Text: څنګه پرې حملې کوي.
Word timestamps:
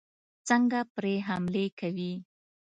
څنګه 0.47 0.79
پرې 0.95 1.15
حملې 1.27 1.65
کوي. 1.79 2.13